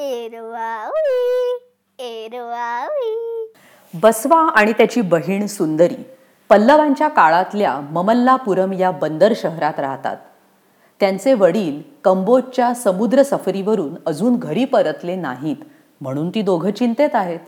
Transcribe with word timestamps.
एरवावी 0.00 1.56
एरवावी 1.98 3.52
बसवा 3.94 4.36
आणि 4.36 4.72
त्याची 4.72 5.00
बहीण 5.00 5.46
सुंदरी 5.46 6.02
पल्लवांच्या 6.48 7.08
काळातल्या 7.08 7.80
ममल्लापुरम 7.80 8.72
या 8.72 8.90
बंदर 8.90 9.32
शहरात 9.36 9.80
राहतात. 9.80 10.16
त्यांचे 11.00 11.34
वडील 11.34 11.80
कंबोजच्या 12.04 12.74
समुद्र 12.74 13.22
सफरीवरून 13.22 13.94
अजून 14.06 14.36
घरी 14.36 14.64
परतले 14.64 15.16
नाहीत 15.16 15.56
म्हणून 16.00 16.30
ती 16.30 16.42
दोघं 16.42 16.70
चिंतेत 16.70 17.14
आहेत. 17.14 17.40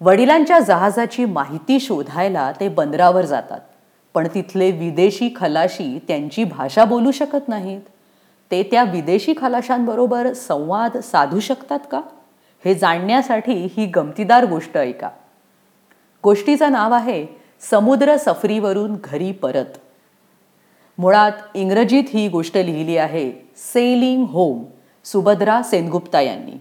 वडिलांच्या 0.00 0.58
जहाजाची 0.58 1.24
माहिती 1.24 1.80
शोधायला 1.80 2.52
ते 2.60 2.68
बंदरावर 2.68 3.24
जातात 3.24 3.60
पण 4.14 4.28
तिथले 4.34 4.70
विदेशी 4.70 5.28
खलाशी 5.36 5.98
त्यांची 6.08 6.44
भाषा 6.44 6.84
बोलू 6.84 7.10
शकत 7.10 7.48
नाहीत. 7.48 7.80
ते 8.50 8.62
त्या 8.62 8.84
विदेशी 8.84 9.34
खलाशांबरोबर 9.36 10.32
संवाद 10.32 10.96
साधू 10.96 11.40
शकतात 11.40 11.78
का? 11.90 12.00
हे 12.64 12.74
जाणण्यासाठी 12.74 13.52
ही 13.52 13.86
गमतीदार 13.86 14.44
गोष्ट 14.44 14.76
ऐका. 14.76 15.10
गोष्टीचं 16.24 16.72
नाव 16.72 16.92
आहे 16.92 17.26
समुद्र 17.60 18.16
सफरीवरून 18.16 18.96
घरी 19.04 19.32
परत. 19.32 19.78
मुळात 20.98 21.32
इंग्रजीत 21.54 22.04
ही 22.08 22.28
गोष्ट 22.28 22.56
लिहिली 22.56 22.96
आहे 22.96 23.32
सेलिंग 23.56 24.24
होम 24.24 24.64
सुभद्रा 25.04 25.62
सेनगुप्ता 25.62 26.20
यांनी. 26.20 26.60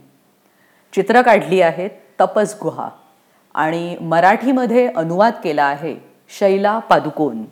चित्र 0.93 1.21
काढली 1.21 1.61
आहेत 1.61 1.89
तपस 2.21 2.55
गुहा 2.61 2.89
आणि 3.53 3.97
मराठीमध्ये 4.01 4.87
अनुवाद 4.87 5.33
केला 5.43 5.63
आहे 5.63 5.95
शैला 6.39 6.79
पादुकोन 6.79 7.45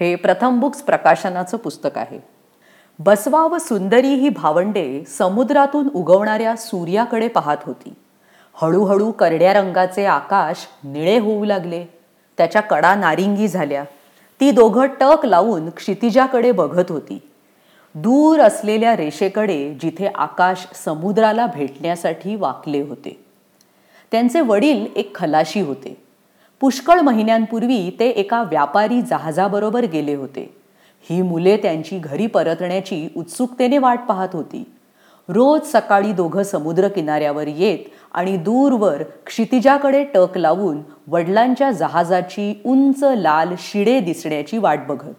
हे 0.00 0.14
प्रथम 0.14 0.60
बुक्स 0.60 0.82
प्रकाशनाचं 0.82 1.56
पुस्तक 1.56 1.98
आहे. 1.98 2.37
बसवा 3.00 3.46
व 3.46 3.58
सुंदरी 3.58 4.14
ही 4.14 4.28
भावंडे 4.28 5.04
समुद्रातून 5.18 5.88
उगवणाऱ्या 5.94 6.56
सूर्याकडे 6.56 7.28
पाहत 7.28 7.56
होती. 7.64 7.94
हळूहळू 8.54 9.10
करड्या 9.10 9.52
रंगाचे 9.52 10.04
आकाश 10.04 10.56
निळे 10.84 11.18
होऊ 11.18 11.44
लागले. 11.44 11.84
त्याच्या 12.38 12.62
कडा 12.62 12.94
नारिंगी 12.94 13.48
झाल्या. 13.48 13.84
ती 14.40 14.50
दोघं 14.50 14.86
टक 15.00 15.26
लावून 15.26 15.70
क्षितिजाकडे 15.70 16.52
बघत 16.52 16.84
होती. 16.88 17.22
दूर 17.94 18.40
असलेल्या 18.40 18.96
रेषेकडे 18.96 19.74
जिथे 19.74 20.06
आकाश 20.06 20.68
समुद्राला 20.84 21.46
भेटण्यासाठी 21.46 22.34
वाकले 22.34 22.80
होते. 22.80 23.24
त्यांचे 24.10 24.40
वडील 24.40 24.86
एक 24.96 25.16
खलाशी 25.16 25.60
होते. 25.60 26.02
पुष्कळ 26.60 27.00
महिन्यांपूर्वी 27.00 27.96
ते 28.00 28.08
एका 28.08 28.42
व्यापारी 28.42 29.02
जहाजाबरोबर 29.02 29.84
गेले 29.84 30.14
होते. 30.14 30.57
ही 31.10 31.22
मुले 31.22 31.56
त्यांची 31.56 31.98
घरी 31.98 32.26
परतण्याची 32.26 33.08
उत्सुकतेने 33.16 33.78
वाट 33.78 34.00
पाहत 34.08 34.28
होती. 34.32 34.64
रोज 35.28 35.60
सकाळी 35.66 36.12
दोघं 36.12 36.42
समुद्र 36.42 36.88
किनाऱ्यावर 36.88 37.46
येत 37.46 37.78
आणि 38.12 38.36
दूरवर 38.36 39.02
क्षितिजाकडे 39.26 40.04
टक 40.04 40.38
लावून 40.38 40.78
वडिलांच्या 41.06 41.70
जहाजाची 41.70 42.62
उंच 42.66 43.02
लाल 43.02 43.54
शिडे 43.58 44.00
दिसण्याची 44.00 44.58
वाट 44.58 44.86
बघत. 44.88 45.14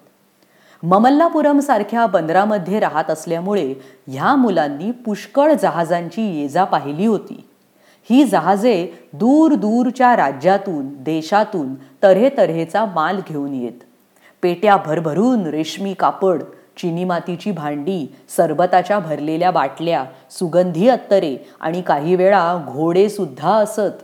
ममल्लापुरम 0.83 1.59
सारख्या 1.59 2.05
बंदरामध्ये 2.05 2.79
राहत 2.79 3.09
असल्यामुळे 3.09 3.73
ह्या 4.07 4.35
मुलांनी 4.35 4.91
पुष्कळ 4.91 5.53
जहाजांची 5.53 6.21
येजा 6.41 6.63
पाहिली 6.63 7.05
होती. 7.05 7.43
ही 8.09 8.23
जहाजे 8.23 8.87
दूर 9.13 9.53
दूरच्या 9.53 10.15
राज्यातून 10.15 11.03
देशातून 11.03 11.73
तऱ्हेतऱ्हेचा 12.03 12.85
माल 12.85 13.19
घेऊन 13.29 13.53
येत. 13.53 13.83
पेट्या 14.41 14.77
भरभरून 14.77 15.45
रेशमी 15.45 15.93
कापड 15.93 16.43
चिनी 16.77 17.03
मातीची 17.03 17.51
भांडी 17.51 18.15
सरबताच्या 18.37 18.99
भरलेल्या 18.99 19.51
बाटल्या 19.51 20.05
सुगंधी 20.31 20.87
अत्तरे 20.89 21.49
आणि 21.61 21.81
काही 21.81 22.15
वेळा 22.15 22.65
घोडे 22.67 23.09
सुद्धा 23.09 23.51
असत. 23.51 24.03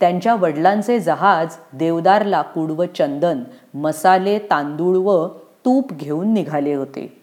त्यांच्या 0.00 0.34
वडिलांचे 0.34 0.98
जहाज 0.98 1.56
देवदार 1.72 2.24
लाकूड 2.24 2.70
व 2.70 2.84
चंदन 2.84 3.40
मसाले 3.74 4.38
तांदूळ 4.38 4.96
व 4.96 5.28
तूप 5.64 5.92
घेऊन 5.92 6.32
निघाले 6.32 6.74
होते. 6.74 7.22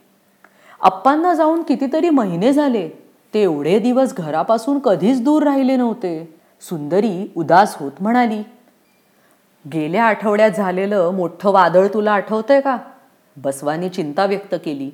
अप्पांना 0.82 1.34
जाऊन 1.34 1.64
कितीतरी 1.64 2.10
महिने 2.10 2.54
झाले. 2.54 2.90
ते 3.34 3.44
एवढे 3.44 3.80
दिवस 3.80 4.16
घरापासून 4.16 4.80
कधीच 4.80 5.24
दूर 5.24 5.44
राहिले 5.44 5.76
नव्हते. 5.76 6.40
सुंदरी 6.62 7.32
उदास 7.38 7.76
होत 7.80 7.92
म्हणाली 8.00 8.44
गेल्या 9.74 10.04
आठवड्यात 10.04 10.52
झालेलं 10.52 11.10
मोठं 11.10 11.52
वादळ 11.52 11.88
तुला 11.94 12.12
आठवतंय 12.12 12.62
का? 12.62 12.78
बसवानी 13.38 13.90
चिंता 13.90 14.26
व्यक्त 14.26 14.56
केली. 14.66 14.92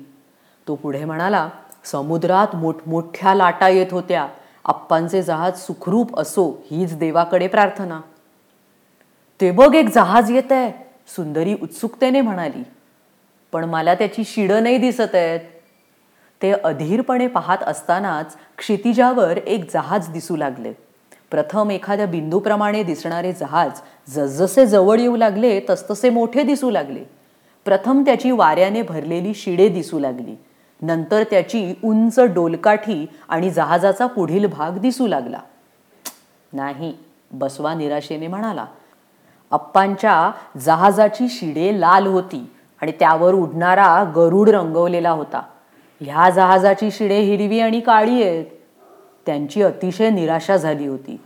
तो 0.68 0.74
पुढे 0.74 1.04
म्हणाला 1.04 1.48
समुद्रात 1.84 2.56
मोठमोठ्या 2.56 3.34
लाटा 3.34 3.68
येत 3.68 3.86
होत्या. 3.90 4.28
आप्पांचे 4.64 5.22
जहाज 5.22 5.58
सुखरूप 5.58 6.18
असो 6.18 6.62
हीच 6.70 6.98
देवाकडे 6.98 7.46
प्रार्थना. 7.46 8.00
ते 9.40 9.50
बघ 9.50 9.74
एक 9.74 9.94
जहाज 9.94 10.30
येत 10.30 10.52
आहे 10.52 10.72
सुंदरी 11.16 11.56
उत्सुकतेने 11.62 12.20
म्हणाली. 12.20 12.62
पण 13.52 13.64
मला 13.64 13.94
त्याची 13.94 14.24
शिडं 14.24 14.62
नाही 14.62 14.78
दिसत 14.78 15.14
आहेत. 15.14 15.40
ते 16.42 16.52
अधीरपणे 16.52 17.26
पाहत 17.26 17.58
असतानाच 17.62 18.36
क्षितिजावर 18.58 19.36
एक 19.36 19.72
जहाज 19.72 20.08
दिसू 20.08 20.36
लागले. 20.36 20.72
प्रथम 21.30 21.70
एखाद्या 21.70 22.06
बिंदूप्रमाणे 22.06 22.82
दिसणारे 22.82 23.32
जहाज 23.32 23.70
जसजसे 24.08 24.66
जवळ 24.66 25.00
येऊ 25.00 25.16
लागले 25.16 25.60
तसतसे 25.70 26.10
मोठे 26.10 26.42
दिसू 26.42 26.70
लागले. 26.70 27.04
प्रथम 27.64 28.02
त्याची 28.02 28.30
वाऱ्याने 28.30 28.82
भरलेली 28.82 29.34
शिडे 29.34 29.68
दिसू 29.68 29.98
लागली. 29.98 30.34
नंतर 30.82 31.22
त्याची 31.22 31.74
उंच 31.84 32.20
डोलकाठी 32.20 33.06
आणि 33.28 33.50
जहाजाचा 33.50 34.06
पुढील 34.06 34.46
भाग 34.46 34.78
दिसू 34.78 35.06
लागला. 35.06 35.38
नाही 36.52 36.94
बसवा 37.30 37.74
निराशेने 37.74 38.26
म्हणाला 38.26 38.66
अप्पांच्या 39.50 40.30
जहाजाची 40.58 41.28
शिडे 41.28 41.80
लाल 41.80 42.06
होती 42.06 42.50
आणि 42.82 42.92
त्यावर 42.92 43.34
उडणारा 43.34 44.04
गरुड 44.16 44.48
रंगवलेला 44.48 45.10
होता. 45.10 45.42
ह्या 46.00 46.30
जहाजाची 46.30 46.90
शिडे 46.90 47.20
हिरवी 47.20 47.60
आणि 47.60 47.80
काळी 47.80 48.22
आहेत. 48.22 48.46
त्यांची 49.26 49.62
अतिशय 49.62 50.10
निराशा 50.10 50.56
झाली 50.56 50.86
होती. 50.86 51.20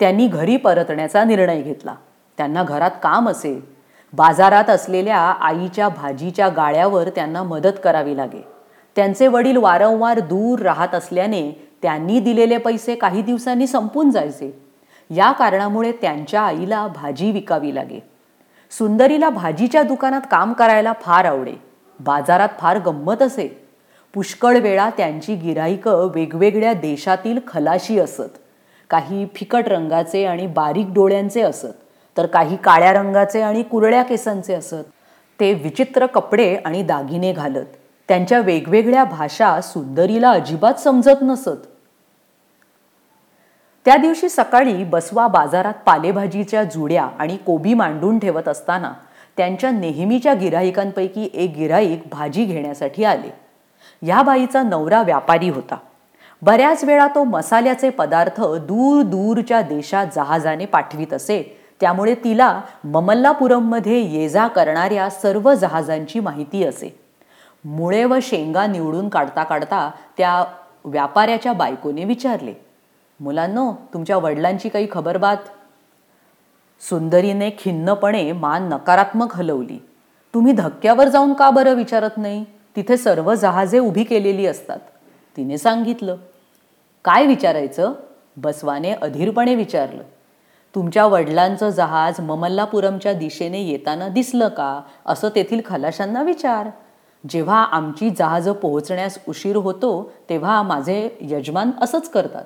त्यांनी 0.00 0.26
घरी 0.26 0.56
परतण्याचा 0.56 1.24
निर्णय 1.24 1.62
घेतला. 1.62 1.94
त्यांना 2.38 2.62
घरात 2.62 2.90
काम 3.02 3.28
असे 3.28 3.68
बाजारात 4.12 4.70
असलेल्या 4.70 5.18
आईच्या 5.18 5.88
भाजीच्या 5.88 6.48
गाळ्यावर 6.48 7.08
त्यांना 7.08 7.42
मदत 7.42 7.78
करावी 7.84 8.16
लागे. 8.16 8.44
त्यांचे 8.96 9.26
वडील 9.26 9.56
वारंवार 9.56 10.18
दूर 10.18 10.58
राहत 10.58 10.94
असल्याने 10.94 11.68
त्यांनी 11.82 12.20
दिलेले 12.20 12.56
पैसे 12.56 12.94
काही 12.94 13.22
दिवसांनी 13.22 13.66
संपून 13.66 14.10
जायचे. 14.10 14.62
या 15.10 15.32
कारणामुळे 15.32 15.92
त्यांच्या 15.92 16.42
आईला 16.42 16.86
भाजी 16.86 17.30
विकावी 17.30 17.74
लागे. 17.74 18.02
सुंदरीला 18.70 19.30
भाजीच्या 19.30 19.82
दुकानात 19.82 20.20
काम 20.30 20.52
करायला 20.52 20.92
फार 21.00 21.24
आवडे. 21.24 21.54
बाजारात 22.00 22.48
फार 22.58 22.78
गंमत 22.78 23.22
असे. 23.22 23.65
पुष्कळ 24.16 24.58
वेळा 24.58 24.90
त्यांची 24.90 25.34
गिराईकं 25.34 26.10
वेगवेगळ्या 26.14 26.72
देशातील 26.72 27.38
खलाशी 27.48 27.98
असत. 28.00 28.38
काही 28.90 29.26
फिकट 29.34 29.68
रंगाचे 29.68 30.24
आणि 30.24 30.46
बारीक 30.46 30.86
डोळ्यांचे 30.94 31.40
असत 31.40 31.74
तर 32.16 32.26
काही 32.26 32.56
काळ्या 32.56 32.92
रंगाचे 32.92 33.40
आणि 33.40 33.62
कुरळ्या 33.62 34.02
केसांचे 34.02 34.54
असत. 34.54 34.84
ते 35.40 35.52
विचित्र 35.52 36.06
कपडे 36.06 36.54
आणि 36.54 36.82
दागिने 36.82 37.32
घालत 37.32 37.76
त्यांच्या 38.08 38.40
वेगवेगळ्या 38.40 39.04
भाषा 39.04 39.60
सुंदरीला 39.60 40.30
अजिबात 40.30 40.74
समजत 40.74 41.22
नसत. 41.22 41.66
त्या 43.84 43.96
दिवशी 43.96 44.28
सकाळी 44.28 44.84
बसवा 44.84 45.28
बाजारात 45.28 45.74
पालेभाजीच्या 45.86 46.64
जुड्या 46.64 47.08
आणि 47.18 47.36
कोबी 47.36 47.74
मांडून 47.74 48.18
ठेवत 48.18 48.48
असताना 48.48 48.92
त्यांच्या 49.36 49.70
नेहमीच्या 49.70 50.34
गिराहिकांपैकी 50.34 51.30
एक 51.34 51.56
गिराईक 51.56 52.02
भाजी 52.10 52.44
घेण्यासाठी 52.44 53.04
आले. 53.04 53.45
या 54.02 54.22
बाईचा 54.22 54.62
नवरा 54.62 55.02
व्यापारी 55.02 55.48
होता. 55.48 55.76
बऱ्याच 56.42 56.84
वेळा 56.84 57.06
तो 57.06 57.24
मसाल्याचे 57.24 57.90
पदार्थ 57.90 58.40
दूर 58.40 59.02
दूरच्या 59.02 59.60
देशात 59.62 60.06
जहाजाने 60.14 60.66
पाठवित 60.66 61.12
असे. 61.12 61.42
त्यामुळे 61.80 62.14
तिला 62.14 62.60
ममल्लापुरममध्ये 62.84 63.98
ये 64.00 64.28
जा 64.28 64.46
करणाऱ्या 64.46 65.10
सर्व 65.10 65.54
जहाजांची 65.54 66.20
माहिती 66.20 66.64
असे. 66.64 67.00
मुळे 67.64 68.04
व 68.04 68.18
शेंगा 68.22 68.66
निवडून 68.66 69.08
काढता 69.08 69.42
काढता 69.44 69.90
त्या 70.16 70.44
व्यापाऱ्याच्या 70.84 71.52
बायकोने 71.52 72.04
विचारले 72.04 72.54
मुलांनो 73.20 73.72
तुमच्या 73.94 74.16
वडिलांची 74.16 74.68
काही 74.68 74.86
खबरबात 74.90 75.36
सुंदरीने 76.80 77.50
खिन्नपणे 77.50 78.32
मान 78.32 78.68
नकारात्मक 78.68 79.34
हलवली 79.34 79.78
तुम्ही 80.34 80.52
धक्क्यावर 80.52 81.08
जाऊन 81.08 81.32
का 81.32 81.50
बरं 81.50 81.74
विचारत 81.74 82.10
नाही? 82.16 82.44
तिथे 82.76 82.96
सर्व 82.96 83.34
जहाजे 83.34 83.78
उभी 83.78 84.04
केलेली 84.04 84.46
असतात. 84.46 84.78
तिने 85.36 85.58
सांगितलं 85.58 86.16
काय 87.04 87.26
विचारायचं? 87.26 87.92
बसवाने 88.36 88.92
अधीरपणे 88.92 89.54
विचारलं 89.54 90.02
तुमच्या 90.74 91.06
वडिलांचं 91.06 91.70
जहाज 91.70 92.20
ममल्लापुरमच्या 92.20 93.12
दिशेने 93.12 93.62
येताना 93.62 94.08
दिसलं 94.08 94.48
का? 94.48 94.80
असं 95.06 95.28
तेथील 95.28 95.60
खलाशांना 95.66 96.22
विचार. 96.22 96.68
जेव्हा 97.28 97.62
आमची 97.64 98.10
जहाजं 98.10 98.52
पोहोचण्यास 98.52 99.18
उशीर 99.28 99.56
होतो 99.56 100.12
तेव्हा 100.30 100.62
माझे 100.62 101.10
यजमान 101.20 101.70
असंच 101.80 102.10
करतात. 102.10 102.44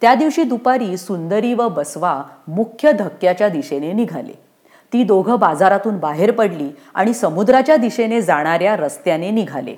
त्या 0.00 0.14
दिवशी 0.14 0.42
दुपारी 0.42 0.96
सुंदरी 0.96 1.54
व 1.54 1.68
बसवा 1.68 2.22
मुख्य 2.48 2.92
धक्क्याच्या 2.92 3.48
दिशेने 3.48 3.92
निघाले. 3.92 4.51
ती 4.92 5.04
दोघं 5.04 5.38
बाजारातून 5.38 5.98
बाहेर 5.98 6.30
पडली 6.30 6.70
आणि 6.94 7.14
समुद्राच्या 7.14 7.76
दिशेने 7.76 8.22
जाणाऱ्या 8.22 8.76
रस्त्याने 8.76 9.30
निघाले. 9.30 9.74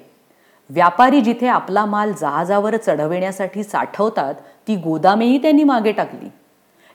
व्यापारी 0.71 1.21
जिथे 1.21 1.47
आपला 1.47 1.85
माल 1.85 2.13
जहाजावर 2.21 2.77
चढविण्यासाठी 2.77 3.63
साठवतात 3.63 4.35
ती 4.69 4.77
गोदामेही 4.77 5.39
त्यांनी 5.39 5.65
मागे 5.65 5.93
टाकली. 5.93 6.29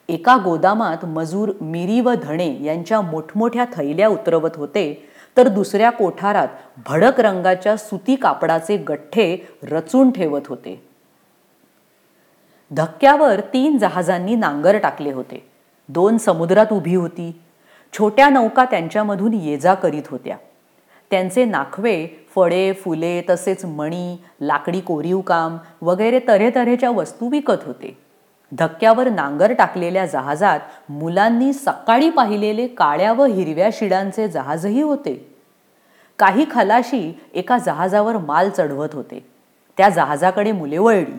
एका 0.10 0.38
गोदामात 0.38 1.06
मजूर 1.06 1.52
मिरी 1.62 2.00
व 2.02 2.14
धणे 2.24 2.64
यांच्या 2.64 3.02
मोठमोठ्या 3.02 3.66
थैल्या 3.74 4.08
उतरवत 4.08 4.56
होते 4.56 5.10
तर 5.38 5.48
दुसऱ्या 5.48 5.90
कोठारात 5.90 6.48
भडक 6.88 7.20
रंगाच्या 7.20 7.78
सुती 7.78 8.16
कापडाचे 8.16 8.78
गठ्ठे 8.78 9.38
रचून 9.64 10.12
ठेवत 10.12 10.48
होते. 10.48 10.86
धक्क्यावर 12.72 13.40
तीन 13.40 13.78
जहाजांनी 13.78 14.36
नांगर 14.36 14.78
टाकले 14.78 15.12
होते. 15.12 15.52
दोन 15.90 16.18
समुद्रात 16.18 16.74
उभी 16.74 16.96
होती. 16.96 17.42
छोट्या 17.94 18.30
नौका 18.30 18.66
त्यांच्यामधून 18.66 19.34
ये 19.34 19.58
जा 19.58 19.74
करीत 19.74 20.04
होत्या. 20.10 20.38
त्यांचे 21.12 21.46
नाखवे 21.46 22.08
फळे 22.36 22.74
फुले 22.74 23.22
तसेच 23.30 23.66
मणी 23.66 24.18
लाकडी 24.42 24.80
कोरीव 24.80 25.22
काम 25.22 25.58
वगैरे 25.82 26.20
तऱ्हेतऱ्हेच्या 26.28 26.90
वस्तू 26.90 27.30
विकत 27.30 27.64
होते. 27.66 27.98
धक्क्यावर 28.52 29.10
नांगर 29.10 29.54
टाकलेल्या 29.54 30.06
जहाजात 30.06 30.60
मुलांनी 30.90 31.54
सकाळी 31.54 32.10
पाहिलेले 32.10 32.68
काळ्या 32.68 33.14
व 33.14 33.26
हिरव्या 33.26 33.70
शिडांचे 33.74 34.28
जहाजही 34.28 34.82
होते. 34.82 35.36
काही 36.20 36.46
खलाशी 36.52 37.20
एका 37.34 37.58
जहाजावर 37.58 38.18
माल 38.18 38.50
चढवत 38.50 38.90
होते. 38.94 39.26
त्या 39.78 39.90
जहाजाकडे 39.90 40.52
मुले 40.52 40.78
वळली. 40.78 41.18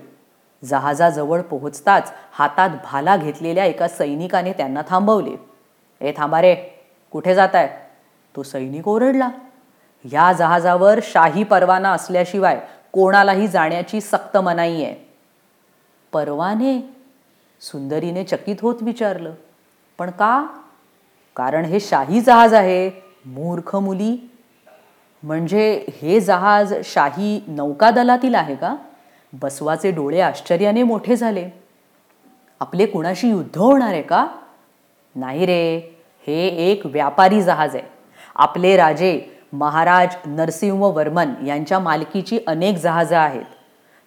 जहाजाजवळ 0.67 1.41
पोहोचताच 1.41 2.13
हातात 2.33 2.71
भाला 2.85 3.17
घेतलेल्या 3.17 3.65
एका 3.65 3.89
सैनिकाने 3.89 4.53
त्यांना 4.53 4.83
थांबवले. 4.89 5.50
ए 6.01 6.13
थांबा 6.17 6.43
रे 6.43 6.55
कुठे 7.13 7.35
जात 7.35 7.55
आहे 7.55 7.69
तो 8.37 8.43
सैनिक 8.43 8.89
ओरडला. 8.89 9.31
या 10.05 10.33
जहाजावर 10.33 11.01
शाही 11.03 11.45
परवाना 11.45 11.93
असल्याशिवाय 11.93 12.61
कोणालाही 12.93 13.49
जाण्याची 13.49 14.01
सक्त 14.01 14.37
मनाई 14.37 14.83
आहे 14.83 14.95
परवाने? 16.13 16.95
सुंदरीने 17.61 18.25
चकित 18.25 18.57
होत 18.63 18.75
विचारलं. 18.83 19.33
पण 19.99 20.11
का? 20.11 20.47
कारण 21.37 21.65
हे 21.65 21.81
शाही 21.81 22.21
जहाज 22.21 22.55
आहे 22.55 22.91
मूर्ख 23.25 23.77
मुली. 23.77 24.31
म्हणजे 25.23 25.87
हे 26.03 26.21
जहाज 26.21 26.75
शाही 26.85 27.45
नौकादलातील 27.49 28.35
आहे 28.35 28.55
का? 28.55 28.77
बसवाचे 29.33 29.91
डोळे 29.91 30.21
आश्चर्याने 30.21 30.83
मोठे 30.83 31.17
झाले. 31.17 31.51
आपले 32.61 32.87
कुणाशी 32.87 33.29
युद्ध 33.29 33.59
होणार 33.59 33.89
आहे 33.89 34.03
का? 34.03 34.27
नाही 35.17 35.47
रे 35.47 35.90
हे 36.27 36.47
एक 36.71 36.87
व्यापारी 36.87 37.43
जहाज 37.43 37.75
आहे. 37.77 37.85
आपले 38.35 38.77
राजे 38.77 39.21
महाराज 39.53 40.17
नरसिंहवर्मन 40.27 41.33
यांच्या 41.47 41.79
मालकीची 41.79 42.39
अनेक 42.47 42.77
जहाजं 42.77 43.17
आहेत. 43.17 43.45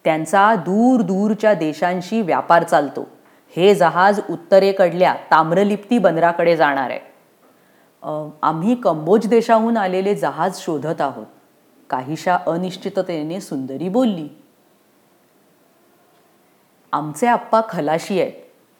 त्यांचा 0.06 0.54
दूर 0.56 1.02
दूरच्या 1.02 1.54
देशांशी 1.54 2.22
व्यापार 2.22 2.64
चालतो. 2.64 3.08
हे 3.56 3.74
जहाज 3.76 4.20
उत्तरेकडल्या 4.30 5.14
ताम्रलिप्ती 5.32 5.98
बंदराकडे 5.98 6.56
जाणार 6.58 6.90
आहे. 6.90 7.00
आम्ही 8.42 8.76
कंबोज 8.76 9.28
देशाहून 9.28 9.78
आलेले 9.78 10.16
जहाज 10.16 10.60
शोधत 10.60 11.02
आहोत. 11.02 11.26
काहीशा 11.90 12.38
अनिश्चिततेने 12.48 13.42
सुंदरी 13.42 13.90
बोलली. 13.90 14.28
आमचे 16.94 17.28
आप्पा 17.28 17.62
खलाशी 17.70 18.22
आहेत. 18.22 18.32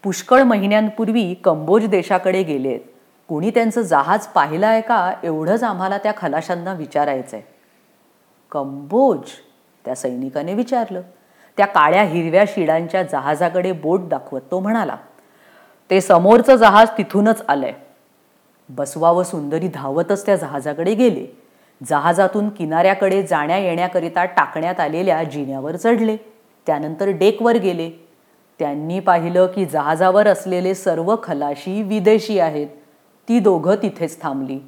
पुष्कळ 0.04 0.44
महिन्यांपूर्वी 0.44 1.34
कंबोज 1.34 1.86
देशाकडे 1.88 2.44
गेले 2.44 2.68
आहेत 2.68 2.93
कोणी 3.34 3.50
त्यांचं 3.50 3.82
जहाज 3.82 4.26
पाहिलं 4.28 4.68
आहे 4.68 4.82
का 4.82 5.14
एवढंच 5.24 5.64
आम्हाला 5.64 5.98
त्या 5.98 6.12
खलाशांना 6.18 6.74
विचारायचं 6.74 7.38
आहे 7.38 7.46
कंबोज 8.52 9.20
त्या 9.86 9.96
सैनिकाने 9.96 10.54
विचारलं. 10.54 11.02
त्या 11.58 11.66
काळ्या 11.66 12.04
हिरव्या 12.04 12.44
शिडांच्या 12.48 13.04
जहाजाकडे 13.04 13.72
बोट 13.72 14.02
दाखवत 14.02 14.42
तो 14.52 14.60
म्हणाला 14.60 14.96
ते 15.90 16.02
समोरचं 16.02 16.56
जहाज 16.56 16.88
तिथूनच 16.98 17.44
आलंय. 17.48 17.74
बसवा 18.70 19.12
व 19.12 19.24
सुंदरी 19.24 19.68
धावतच 19.68 20.26
त्या 20.26 20.36
जहाजाकडे 20.36 20.94
गेले. 20.94 21.26
जहाजातून 21.90 22.50
किनाऱ्याकडे 22.50 23.24
जाण्या 23.24 23.58
येण्याकरिता 23.58 24.26
टाकण्यात 24.26 24.80
आलेल्या 24.80 25.24
जिन्यावर 25.24 25.76
चढले. 25.76 26.18
त्यानंतर 26.66 27.08
डेकवर 27.08 27.56
गेले. 27.56 27.90
त्यांनी 28.60 29.00
पाहिलं 29.00 29.46
की 29.46 29.66
जहाजावर 29.66 30.28
असलेले 30.28 30.76
सर्व 30.76 31.16
खलाशी 31.24 31.82
विदेशी 31.84 32.40
आहेत. 32.40 32.68
ती 33.28 33.40
दोघं 33.40 33.76
तिथेच 33.76 34.22
थांबली. 34.22 34.60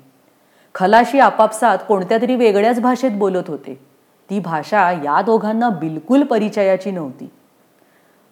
खलाशी 0.75 1.19
आपापसात 1.19 1.77
कोणत्या 1.87 2.17
तरी 2.21 2.35
वेगळ्याच 2.35 2.79
भाषेत 2.79 3.11
बोलत 3.11 3.43
होते. 3.47 3.73
ती 4.29 4.39
भाषा 4.39 4.91
या 4.91 5.21
दोघांना 5.21 5.69
बिलकुल 5.69 6.23
परिचयाची 6.23 6.91
नव्हती. 6.91 7.29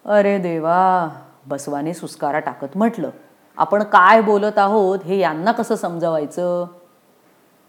अरे 0.04 0.38
देवा 0.38 1.08
बसवाने 1.46 1.94
सुस्कारा 1.94 2.38
टाकत 2.38 2.76
म्हटलं 2.76 3.10
आपण 3.58 3.82
काय 3.82 4.20
बोलत 4.20 4.58
आहोत 4.58 4.98
हे 5.04 5.18
यांना 5.18 5.52
कसं 5.52 5.76
समजवायचं? 5.76 6.66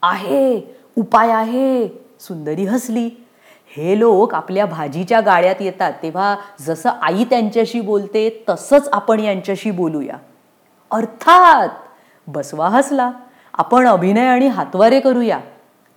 आहे 0.03 0.61
उपाय 0.97 1.31
आहे 1.31 1.87
सुंदरी 2.19 2.65
हसली. 2.65 3.09
हे 3.77 3.99
लोक 3.99 4.33
आपल्या 4.33 4.65
भाजीच्या 4.65 5.19
गाळ्यात 5.21 5.55
येतात 5.59 5.93
तेव्हा 6.03 6.35
जसं 6.59 6.89
आई 7.01 7.23
त्यांच्याशी 7.23 7.81
बोलते 7.81 8.45
तसंच 8.49 8.89
आपण 8.93 9.19
यांच्याशी 9.19 9.71
बोलूया. 9.71 10.17
अर्थात 10.91 11.69
बसवा 12.27 12.69
हसला. 12.69 13.11
आपण 13.53 13.87
अभिनय 13.87 14.27
आणि 14.27 14.47
हातवारे 14.47 14.99
करूया. 14.99 15.39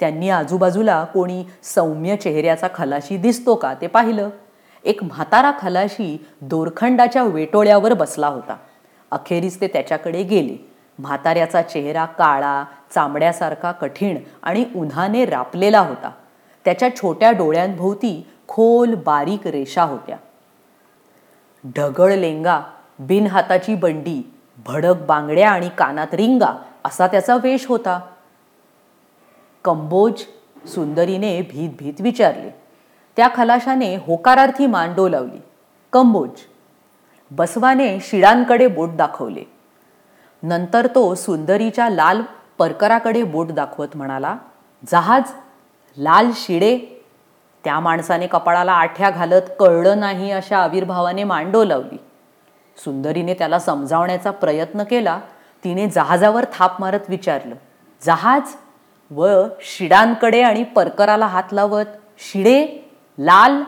त्यांनी 0.00 0.30
आजूबाजूला 0.30 1.04
कोणी 1.04 1.44
सौम्य 1.62 2.16
चेहऱ्याचा 2.16 2.68
खलाशी 2.74 3.16
दिसतो 3.16 3.54
का 3.54 3.74
ते 3.74 3.86
पाहिलं. 3.86 4.30
एक 4.84 5.04
म्हातारा 5.04 5.52
खलाशी 5.60 6.26
दोरखंडाच्या 6.40 7.22
वेटोळ्यावर 7.22 7.94
बसला 7.94 8.26
होता. 8.26 8.56
अखेरीस 9.10 9.60
ते 9.60 9.66
त्याच्याकडे 9.66 10.22
गेले. 10.22 10.70
म्हाताऱ्याचा 10.98 11.62
चेहरा 11.62 12.04
काळा 12.04 12.64
चांबड्यासारखा 12.94 13.72
कठीण 13.72 14.16
आणि 14.42 14.64
उन्हाने 14.76 15.24
रापलेला 15.24 15.80
होता. 15.80 16.10
त्याच्या 16.64 16.96
छोट्या 16.96 17.30
डोळ्यांभोवती 17.30 18.26
खोल 18.48 18.94
बारीक 18.94 19.46
रेषा 19.46 19.82
होत्या. 19.82 20.16
ढगळ 21.76 22.12
लेंगा 22.12 22.60
बिनहाताची 22.98 23.74
बंडी 23.74 24.34
भडक 24.66 24.94
बांगड्या 25.08 25.50
आणि 25.50 25.68
कानात 25.68 26.14
रिंगा 26.14 26.52
असा 26.84 27.06
त्याचा 27.06 27.36
वेश 27.36 27.66
होता. 27.66 28.00
कंबोज 29.64 30.22
सुंदरीने 30.66 31.42
भीत 31.42 31.70
भीत 31.78 32.00
विचारले. 32.00 32.50
त्या 33.16 33.28
खलाशाने 33.34 33.96
होकारार्थी 33.96 34.66
मान 34.66 34.94
डोलावली. 34.94 35.42
कंबोज 35.92 36.30
बसवाने 37.30 38.00
शिडांकडे 38.00 38.66
बोट 38.66 38.88
दाखवले. 38.90 39.44
नंतर 40.42 40.86
तो 40.86 41.14
सुंदरीच्या 41.14 41.88
लाल 41.88 42.22
परकराकडे 42.58 43.22
बोट 43.22 43.46
दाखवत 43.46 43.88
म्हणाला 43.94 44.36
जहाज 44.92 45.22
लाल 45.96 46.30
शिडे. 46.34 47.04
त्या 47.64 47.80
माणसाने 47.80 48.26
कपाळाला 48.26 48.72
आठ्या 48.72 49.10
घालत 49.10 49.42
कळलं 49.60 50.00
नाही 50.00 50.30
अशा 50.30 50.58
आविर्भावाने 50.58 51.24
मान 51.24 51.50
डोलावली. 51.50 51.98
सुंदरीने 52.84 53.34
त्याला 53.34 53.58
समजावण्याचा 53.58 54.30
प्रयत्न 54.30 54.82
केला 54.82 55.18
तिने 55.64 55.86
जहाजावर 55.86 56.44
थाप 56.52 56.80
मारत 56.80 57.08
विचारलं 57.08 57.54
जहाज? 58.02 58.54
व 59.10 59.28
शिडांकडे 59.60 60.42
आणि 60.42 60.62
परकराला 60.64 61.26
हात 61.26 61.52
लावत 61.52 61.84
शिडे? 62.18 62.66
लाल? 63.18 63.62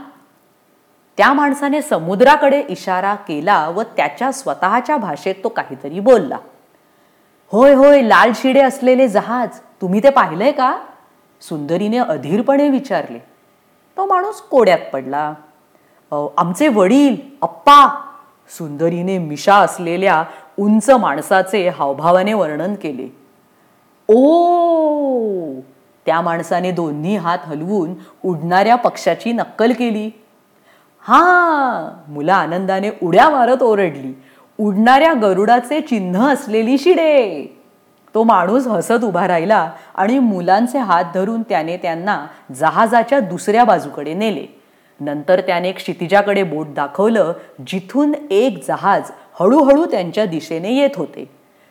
त्या 1.18 1.32
माणसाने 1.32 1.80
समुद्राकडे 1.82 2.62
इशारा 2.68 3.14
केला 3.14 3.68
व 3.68 3.82
त्याच्या 3.96 4.30
स्वतःच्या 4.32 4.96
भाषेत 4.96 5.34
तो 5.44 5.48
काहीतरी 5.48 6.00
बोलला 6.00 6.38
होय 7.52 7.74
होय 7.74 8.02
लाल 8.02 8.32
शिडे 8.34 8.60
असलेले 8.60 9.08
जहाज 9.08 9.58
तुम्ही 9.80 10.02
ते 10.02 10.10
पाहिलंय 10.10 10.52
का? 10.52 10.76
सुंदरीने 11.40 11.98
अधीरपणे 11.98 12.68
विचारले 12.68 13.18
तो 13.96 14.06
माणूस 14.06 14.40
कोड्यात 14.40 14.90
पडला. 14.92 15.32
आमचे 16.12 16.68
वडील 16.68 17.16
अप्पा 17.42 17.86
सुंदरीने 18.58 19.18
मिशा 19.18 19.54
असलेल्या 19.54 20.24
उंच 20.58 20.90
माणसाचे 20.90 21.68
हावभावाने 21.68 22.32
वर्णन 22.32 22.74
केले. 22.74 23.20
ओ! 24.14 24.40
त्या 26.06 26.20
माणसाने 26.20 26.70
दोन्ही 26.70 27.16
हात 27.16 27.38
हलवून 27.46 27.94
उडणाऱ्या 28.24 28.76
पक्षाची 28.76 29.32
नक्कल 29.32 29.72
केली. 29.72 30.10
हा! 31.00 31.90
मुलं 32.08 32.32
आनंदाने 32.32 32.90
उड्या 33.02 33.30
मारत 33.30 33.62
ओरडली. 33.62 34.22
उडणाऱ्या 34.60 35.12
गरुडाचे 35.12 35.80
चिन्ह 35.80 36.32
असलेली 36.32 36.78
शिडे. 36.78 37.44
तो 38.14 38.22
माणूस 38.22 38.66
हसत 38.66 39.04
उभा 39.04 39.28
राहिला 39.28 39.70
आणि 39.94 40.18
मुलांचे 40.18 40.78
हात 40.78 41.04
धरून 41.14 41.42
त्याने 41.42 41.76
त्यांना 41.76 42.26
जहाजाच्या 42.54 43.20
दुसऱ्या 43.20 43.64
बाजूकडे 43.64 44.14
नेले. 44.14 44.59
नंतर 45.00 45.40
त्याने 45.40 45.72
क्षितिजाकडे 45.72 46.42
बोट 46.42 46.66
दाखवलं 46.68 47.32
जिथून 47.66 48.12
एक 48.30 48.64
जहाज 48.68 49.10
हळूहळू 49.40 49.84
त्यांच्या 49.84 50.24
दिशेने 50.24 50.74
येत 50.74 50.90
होते. 50.96 51.30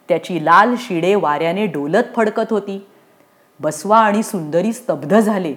त्याची 0.10 0.46
लाल 0.46 0.76
शिडे 0.78 1.16
वाऱ्याने 1.16 1.66
डोलत 1.66 2.04
फडकत 2.16 2.46
होती. 2.50 2.88
बसवा 3.60 4.00
आणि 4.00 4.24
सुंदरी 4.24 4.74
स्तब्ध 4.74 5.20
झाले. 5.20 5.54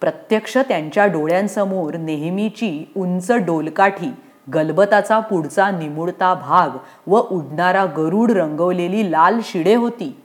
प्रत्यक्ष 0.00 0.58
त्यांच्या 0.58 1.06
डोळ्यांसमोर 1.06 1.96
नेहमीची 1.96 2.92
उंच 2.96 3.32
डोलकाठी 3.32 4.12
गलबताचा 4.54 5.20
पुढचा 5.20 5.70
निमुळता 5.70 6.34
भाग 6.34 6.68
व 7.06 7.20
उडणारा 7.30 7.84
गरुड 7.84 8.30
रंगवलेली 8.30 9.10
लाल 9.10 9.40
शिडे 9.44 9.74
होती. 9.74 10.16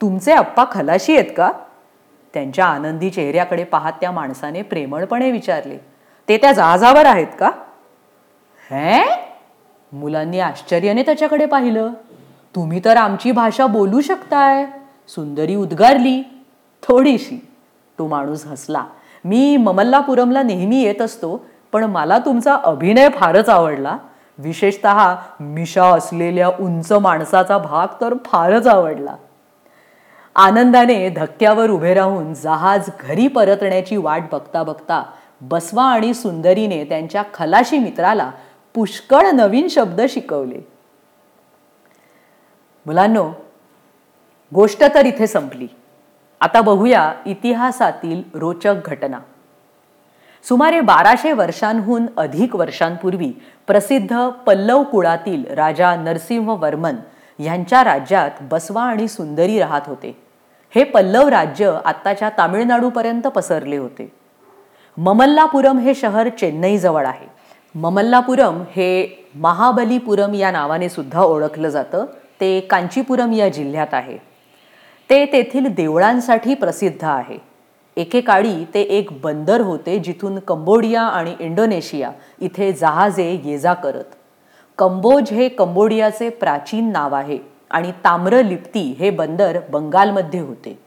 तुमचे 0.00 0.32
अप्पा 0.32 0.64
खलाशी 0.72 1.16
आहेत 1.16 1.30
का? 1.36 1.52
त्यांच्या 2.34 2.64
आनंदी 2.64 3.10
चेहऱ्याकडे 3.10 3.64
पाहत 3.64 3.92
त्या 4.00 4.10
माणसाने 4.10 4.62
प्रेमळपणे 4.62 5.30
विचारले. 5.30 5.95
ते 6.28 6.36
त्या 6.36 6.52
जहाजावर 6.52 7.06
आहेत 7.06 7.26
का? 7.38 7.50
हे? 8.70 9.04
मुलांनी 9.92 10.40
आश्चर्याने 10.40 11.02
त्याच्याकडे 11.02 11.46
पाहिलं. 11.46 11.90
तुम्ही 12.54 12.80
तर 12.84 12.96
आमची 12.96 13.32
भाषा 13.32 13.66
बोलू 13.66 14.00
शकताय. 14.00 14.66
सुंदरी 15.08 15.54
उद्गारली. 15.54 16.22
थोडीशी. 16.82 17.46
तो 17.98 18.06
माणूस 18.06 18.46
हसला. 18.46 18.84
मी 19.24 19.56
ममल्लापुरमला 19.56 20.42
नेहमी 20.42 20.82
येत 20.82 21.02
असतो 21.02 21.46
पण 21.72 21.84
मला 21.84 22.18
तुमचा 22.18 22.54
अभिनय 22.54 23.08
फारच 23.08 23.48
आवडला. 23.48 23.96
विशेषत 24.38 24.86
मिशा 25.40 25.84
असलेल्या 25.84 26.48
उंच 26.48 26.92
माणसाचा 26.92 27.58
भाग 27.58 27.86
तर 28.00 28.14
फारच 28.24 28.66
आवडला. 28.66 29.16
आनंदाने 30.36 31.08
धक्क्यावर 31.08 31.70
उभे 31.70 31.94
राहून 31.94 32.34
जहाज 32.34 32.90
घरी 33.00 33.28
परतण्याची 33.28 33.96
वाट 33.96 34.22
बघता 34.32 34.62
बघता 34.62 35.02
बसवा 35.40 35.84
आणि 35.84 36.14
सुंदरीने 36.14 36.84
त्यांच्या 36.84 37.22
खलाशी 37.34 37.78
मित्राला 37.78 38.30
पुष्कळ 38.74 39.26
नवीन 39.26 39.68
शब्द 39.68 40.00
शिकवले. 40.08 40.68
मुलांनो 42.86 43.32
गोष्ट 44.54 44.84
तर 44.94 45.06
इथे 45.06 45.26
संपली. 45.26 45.66
आता 46.40 46.60
बघूया 46.60 47.14
इतिहासातील 47.26 48.22
रोचक 48.34 48.74
घटना. 48.84 49.18
सुमारे 50.48 50.80
बाराशे 50.80 51.32
वर्षांहून 51.32 52.06
अधिक 52.16 52.56
वर्षांपूर्वी 52.56 53.32
प्रसिद्ध 53.66 54.28
पल्लव 54.28 54.82
कुळातील 54.82 55.44
राजा 55.54 55.96
नरसिंहवर्मन 55.96 56.96
यांच्या 57.38 57.84
राज्यात 57.84 58.30
बसवा 58.40 58.82
आणि 58.82 59.08
सुंदरी 59.08 59.58
राहत 59.58 59.80
होते. 59.86 60.22
हे 60.74 60.84
पल्लव 60.84 61.28
राज्य 61.28 61.78
आत्ताच्या 61.84 62.30
तामिळनाडूपर्यंत 62.38 63.22
पसरले 63.22 63.76
होते. 63.76 64.25
ममल्लापुरम 64.98 65.78
हे 65.78 65.94
शहर 65.94 66.28
चेन्नईजवळ 66.28 67.06
आहे. 67.06 67.26
ममल्लापुरम 67.74 68.62
हे 68.76 69.26
महाबलीपुरम 69.34 70.34
या 70.34 70.50
नावाने 70.50 70.88
सुद्धा 70.88 71.20
ओळखलं 71.20 71.68
जातं. 71.68 72.04
ते 72.40 72.60
कांचीपुरम 72.60 73.32
या 73.32 73.48
जिल्ह्यात 73.48 73.94
आहे. 73.94 74.18
ते 75.10 75.24
तेथील 75.26 75.66
देवळांसाठी 75.74 76.54
प्रसिद्ध 76.54 77.04
आहे. 77.04 77.38
एकेकाळी 77.96 78.64
ते 78.74 78.80
एक 78.80 79.08
बंदर 79.22 79.60
होते 79.60 79.98
जिथून 79.98 80.38
कंबोडिया 80.38 81.02
आणि 81.02 81.34
इंडोनेशिया 81.40 82.10
इथे 82.40 82.72
जहाजे 82.72 83.40
ये 83.44 83.58
जा 83.58 83.74
करत. 83.74 84.16
कंबोज 84.78 85.30
हे 85.30 85.48
कंबोडियाचे 85.48 86.28
प्राचीन 86.28 86.92
नाव 86.92 87.14
आहे 87.14 87.38
आणि 87.70 87.92
ताम्रलिप्ती 87.92 88.96
हे 88.98 89.10
बंदर 89.10 89.58
बंगालमध्ये 89.70 90.40
होते. 90.40 90.78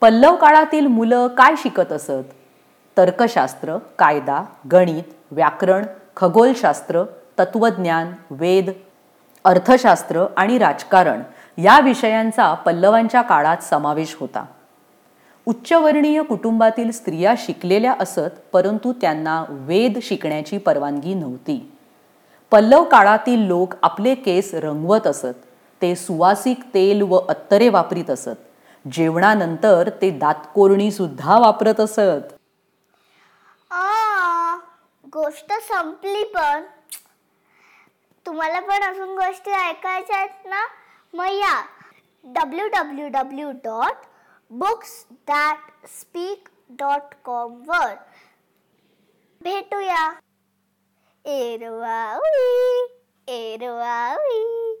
पल्लव 0.00 0.36
काळातील 0.36 0.86
मुलं 0.86 1.26
काय 1.26 1.54
शिकत 1.58 1.92
असत? 1.92 2.41
तर्कशास्त्र 2.98 3.76
कायदा 3.98 4.44
गणित 4.72 5.02
व्याकरण 5.30 5.84
खगोलशास्त्र 6.16 7.02
तत्वज्ञान 7.38 8.12
वेद 8.30 8.70
अर्थशास्त्र 9.44 10.24
आणि 10.36 10.58
राजकारण 10.58 11.22
या 11.58 11.80
विषयांचा 11.80 12.54
पल्लवांच्या 12.54 13.22
काळात 13.22 13.56
समावेश 13.56 14.16
होता. 14.20 14.44
उच्चवर्णीय 15.46 16.22
कुटुंबातील 16.22 16.90
स्त्रिया 16.90 17.34
शिकलेल्या 17.38 17.94
असत 18.00 18.38
परंतु 18.52 18.92
त्यांना 18.92 19.44
वेद 19.48 19.98
शिकण्याची 20.02 20.58
परवानगी 20.58 21.14
नव्हती. 21.14 21.72
पल्लव 22.50 22.84
काळातील 22.84 23.38
लोक 23.38 23.74
आपले 23.82 24.14
केस 24.14 24.54
रंगवत 24.54 25.06
असत 25.06 25.40
ते 25.82 25.94
सुवासिक 25.94 26.60
तेल 26.74 27.02
व 27.02 27.18
अत्तरे 27.28 27.68
वापरीत 27.68 28.10
असत 28.10 28.88
जेवणानंतर 28.92 29.90
ते 30.02 30.10
दातकोरणी 30.10 30.90
सुद्धा 30.90 31.38
वापरत 31.38 31.80
असत. 31.80 32.32
गोष्ट 35.12 35.52
संपली 35.62 36.22
पण 36.24 36.64
तुम्हाला 38.26 38.60
पण 38.60 38.82
अजून 38.82 39.14
गोष्टी 39.16 39.50
ऐकायच्या 39.50 40.16
आहेत 40.16 40.46
ना? 40.46 40.66
मग 41.14 41.26
या. 41.26 41.64
W 42.24 42.66
W 42.68 43.08
W 43.08 43.50
dot 43.64 44.06
books 44.50 45.06
that 45.28 45.86
speak 45.86 46.48
dot 46.68 47.14
com 47.24 47.62
वर 47.66 47.94
भेटूया. 49.40 50.12
एरवावी 51.24 52.86
एरवावी. 53.28 54.71